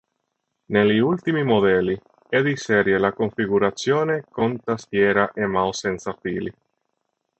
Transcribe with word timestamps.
Negli 0.71 0.97
ultimi 0.97 1.43
modelli 1.43 1.95
è 2.27 2.41
di 2.41 2.55
serie 2.57 2.97
la 2.97 3.13
configurazione 3.13 4.25
con 4.31 4.59
tastiera 4.59 5.31
e 5.31 5.45
mouse 5.45 5.79
senza 5.89 6.17
fili. 6.19 6.51